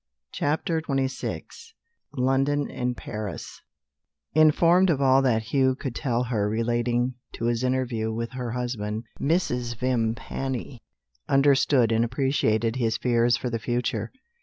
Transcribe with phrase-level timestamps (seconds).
[0.31, 1.43] CHAPTER XXVI
[2.15, 3.61] LONDON AND PARIS
[4.33, 9.03] INFORMED of all that Hugh could tell her relating to his interview with her husband,
[9.19, 9.75] Mrs.
[9.75, 10.79] Vimpany
[11.29, 14.11] understood and appreciated his fears for the future.